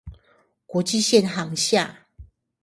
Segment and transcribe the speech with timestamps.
[0.65, 1.95] 國際線航廈